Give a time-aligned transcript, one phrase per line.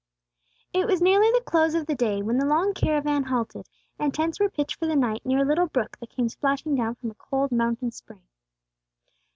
[0.73, 3.69] IT was nearly the close of the day when the long caravan halted,
[3.99, 6.95] and tents were pitched for the night near a little brook that came splashing down
[6.95, 8.23] from a cold mountain spring.